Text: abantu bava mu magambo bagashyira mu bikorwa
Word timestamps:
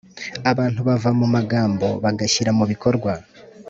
abantu 0.51 0.79
bava 0.87 1.09
mu 1.19 1.27
magambo 1.35 1.87
bagashyira 2.03 2.51
mu 2.57 2.63
bikorwa 2.71 3.11